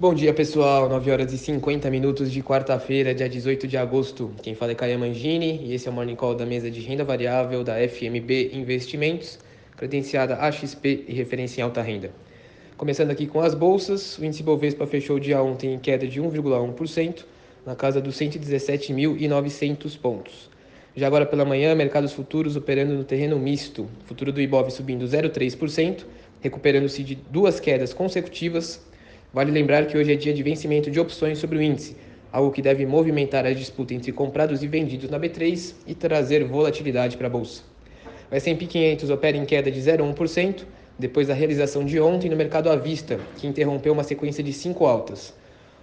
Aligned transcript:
Bom 0.00 0.14
dia, 0.14 0.32
pessoal. 0.32 0.88
9 0.88 1.10
horas 1.10 1.30
e 1.30 1.36
50 1.36 1.90
minutos 1.90 2.32
de 2.32 2.42
quarta-feira, 2.42 3.14
dia 3.14 3.28
18 3.28 3.68
de 3.68 3.76
agosto. 3.76 4.30
Quem 4.42 4.54
fala 4.54 4.72
é 4.72 4.74
Caia 4.74 4.96
Mangini 4.96 5.60
e 5.62 5.74
esse 5.74 5.88
é 5.88 5.90
o 5.90 5.94
Morning 5.94 6.16
Call 6.16 6.34
da 6.34 6.46
mesa 6.46 6.70
de 6.70 6.80
renda 6.80 7.04
variável 7.04 7.62
da 7.62 7.74
FMB 7.86 8.50
Investimentos, 8.54 9.38
credenciada 9.76 10.36
AXP 10.36 11.04
e 11.06 11.12
referência 11.12 11.60
em 11.60 11.64
alta 11.64 11.82
renda. 11.82 12.12
Começando 12.78 13.10
aqui 13.10 13.26
com 13.26 13.42
as 13.42 13.52
bolsas, 13.52 14.16
o 14.16 14.24
índice 14.24 14.42
Bovespa 14.42 14.86
fechou 14.86 15.16
o 15.16 15.20
dia 15.20 15.42
ontem 15.42 15.74
em 15.74 15.78
queda 15.78 16.06
de 16.06 16.18
1,1%, 16.18 17.26
na 17.66 17.76
casa 17.76 18.00
dos 18.00 18.16
117.900 18.16 19.98
pontos. 20.00 20.48
Já 20.96 21.08
agora 21.08 21.26
pela 21.26 21.44
manhã, 21.44 21.74
mercados 21.74 22.14
futuros 22.14 22.56
operando 22.56 22.94
no 22.94 23.04
terreno 23.04 23.38
misto, 23.38 23.86
futuro 24.06 24.32
do 24.32 24.40
Ibov 24.40 24.70
subindo 24.70 25.04
0,3%, 25.04 26.06
recuperando-se 26.40 27.04
de 27.04 27.16
duas 27.16 27.60
quedas 27.60 27.92
consecutivas 27.92 28.88
Vale 29.32 29.52
lembrar 29.52 29.86
que 29.86 29.96
hoje 29.96 30.12
é 30.12 30.16
dia 30.16 30.34
de 30.34 30.42
vencimento 30.42 30.90
de 30.90 30.98
opções 30.98 31.38
sobre 31.38 31.56
o 31.56 31.62
índice, 31.62 31.96
algo 32.32 32.50
que 32.50 32.60
deve 32.60 32.84
movimentar 32.84 33.46
a 33.46 33.52
disputa 33.52 33.94
entre 33.94 34.10
comprados 34.10 34.60
e 34.60 34.66
vendidos 34.66 35.08
na 35.08 35.20
B3 35.20 35.74
e 35.86 35.94
trazer 35.94 36.44
volatilidade 36.44 37.16
para 37.16 37.28
a 37.28 37.30
bolsa. 37.30 37.62
O 38.28 38.34
S&P 38.34 38.66
500 38.66 39.08
opera 39.08 39.36
em 39.36 39.44
queda 39.44 39.70
de 39.70 39.80
0,1% 39.80 40.64
depois 40.98 41.28
da 41.28 41.34
realização 41.34 41.84
de 41.84 42.00
ontem 42.00 42.28
no 42.28 42.36
mercado 42.36 42.70
à 42.70 42.74
vista, 42.74 43.20
que 43.36 43.46
interrompeu 43.46 43.92
uma 43.92 44.02
sequência 44.02 44.42
de 44.42 44.52
cinco 44.52 44.84
altas. 44.84 45.32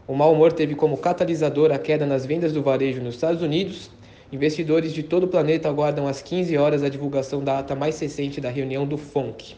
O 0.05 0.13
mau 0.13 0.33
humor 0.33 0.52
teve 0.52 0.75
como 0.75 0.97
catalisador 0.97 1.71
a 1.71 1.79
queda 1.79 2.05
nas 2.05 2.25
vendas 2.25 2.52
do 2.52 2.61
varejo 2.61 3.02
nos 3.02 3.16
Estados 3.16 3.41
Unidos. 3.41 3.89
Investidores 4.29 4.93
de 4.93 5.03
todo 5.03 5.23
o 5.23 5.27
planeta 5.27 5.69
aguardam 5.69 6.05
às 6.05 6.21
15 6.21 6.57
horas 6.57 6.83
a 6.83 6.89
divulgação 6.89 7.41
da 7.41 7.59
ata 7.59 7.75
mais 7.75 7.97
recente 7.97 8.41
da 8.41 8.49
reunião 8.49 8.85
do 8.85 8.97
FONC. 8.97 9.55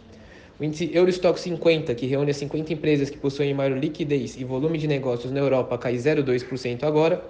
O 0.60 0.64
índice 0.66 0.92
Eurostock 0.94 1.40
50, 1.40 1.96
que 1.96 2.06
reúne 2.06 2.32
as 2.32 2.38
50 2.38 2.74
empresas 2.74 3.10
que 3.10 3.18
possuem 3.18 3.54
maior 3.54 3.78
liquidez 3.78 4.36
e 4.38 4.44
volume 4.44 4.78
de 4.78 4.90
negócios 4.90 5.32
na 5.32 5.40
Europa, 5.40 5.78
cai 5.78 5.96
0,2% 5.96 6.84
agora, 6.84 7.24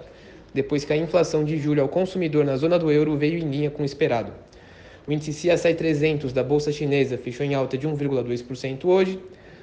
depois 0.52 0.84
que 0.84 0.92
a 0.92 0.96
inflação 0.96 1.44
de 1.44 1.56
julho 1.56 1.80
ao 1.80 1.88
consumidor 1.88 2.44
na 2.44 2.56
zona 2.56 2.76
do 2.76 2.90
euro 2.90 3.16
veio 3.16 3.38
em 3.38 3.48
linha 3.48 3.70
com 3.70 3.84
o 3.84 3.86
esperado. 3.86 4.32
O 5.06 5.12
índice 5.12 5.48
CSI 5.48 5.74
300 5.74 6.32
da 6.32 6.42
Bolsa 6.42 6.72
Chinesa 6.72 7.16
fechou 7.16 7.46
em 7.46 7.54
alta 7.54 7.78
de 7.78 7.86
1,2% 7.86 8.84
hoje, 8.86 9.20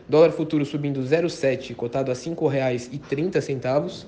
dólar 0.08 0.32
futuro 0.32 0.64
subindo 0.64 1.02
0,7, 1.02 1.76
cotado 1.76 2.10
a 2.10 2.14
R$ 2.14 2.20
5,30. 2.22 4.06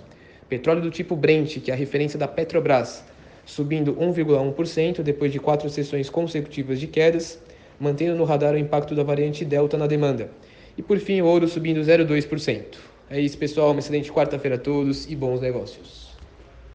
Petróleo 0.48 0.82
do 0.82 0.90
tipo 0.90 1.18
Brent, 1.18 1.60
que 1.60 1.70
é 1.70 1.74
a 1.74 1.78
referência 1.78 2.18
da 2.18 2.30
Petrobras, 2.30 3.04
subindo 3.46 3.94
1,1% 3.96 5.02
depois 5.02 5.34
de 5.34 5.40
quatro 5.40 5.70
sessões 5.70 6.10
consecutivas 6.10 6.80
de 6.80 6.88
quedas 6.88 7.42
mantendo 7.80 8.16
no 8.16 8.26
radar 8.26 8.54
o 8.54 8.58
impacto 8.58 8.94
da 8.94 9.04
variante 9.04 9.46
Delta 9.46 9.78
na 9.78 9.88
demanda. 9.88 10.30
E 10.78 10.82
por 10.82 10.98
fim, 10.98 11.22
o 11.22 11.26
ouro 11.26 11.48
subindo 11.48 11.82
0,2%. 11.82 12.78
É 13.10 13.20
isso, 13.20 13.38
pessoal. 13.38 13.72
Uma 13.72 13.80
excelente 13.80 14.12
quarta-feira 14.12 14.56
a 14.56 14.60
todos 14.60 15.10
e 15.10 15.16
bons 15.16 15.42
negócios. 15.42 16.09